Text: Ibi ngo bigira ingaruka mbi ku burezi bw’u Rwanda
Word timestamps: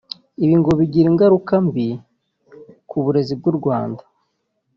Ibi 0.43 0.55
ngo 0.59 0.71
bigira 0.79 1.07
ingaruka 1.11 1.53
mbi 1.67 1.87
ku 2.89 2.97
burezi 3.03 3.33
bw’u 3.39 3.53
Rwanda 3.59 4.03